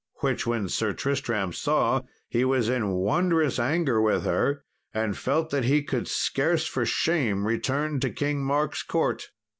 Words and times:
Which, 0.21 0.47
when 0.47 0.67
Sir 0.67 0.93
Tristram 0.93 1.53
saw, 1.53 2.01
he 2.27 2.43
was 2.43 2.69
in 2.69 2.89
wondrous 2.89 3.59
anger 3.59 4.01
with 4.01 4.23
her, 4.23 4.63
and 4.95 5.15
felt 5.15 5.51
that 5.51 5.65
he 5.65 5.83
could 5.83 6.07
scarce 6.07 6.65
for 6.65 6.87
shame 6.87 7.45
return 7.45 7.99
to 7.99 8.09
King 8.09 8.43
Mark's 8.43 8.81
court. 8.81 9.29